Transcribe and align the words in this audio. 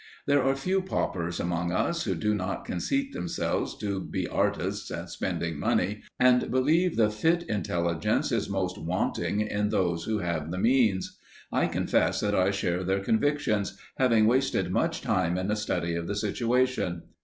There 0.25 0.41
are 0.41 0.55
few 0.55 0.81
paupers 0.81 1.39
among 1.39 1.71
us 1.71 2.05
who 2.05 2.15
do 2.15 2.33
not 2.33 2.65
conceit 2.65 3.13
themselves 3.13 3.77
to 3.77 3.99
be 4.01 4.27
artists 4.27 4.89
at 4.89 5.11
spending 5.11 5.59
money, 5.59 6.01
and 6.19 6.49
believe 6.49 6.97
the 6.97 7.11
fit 7.11 7.43
intelligence 7.43 8.31
is 8.31 8.49
most 8.49 8.79
wanting 8.79 9.41
in 9.41 9.69
those 9.69 10.05
who 10.05 10.17
have 10.17 10.49
the 10.49 10.57
means. 10.57 11.19
I 11.51 11.67
confess 11.67 12.19
that 12.21 12.33
I 12.33 12.49
share 12.49 12.83
their 12.83 12.99
convictions, 13.01 13.77
having 13.99 14.25
wasted 14.25 14.71
much 14.71 15.03
time 15.03 15.37
in 15.37 15.51
a 15.51 15.55
study 15.55 15.93
of 15.93 16.07
the 16.07 16.15
situation. 16.15 17.03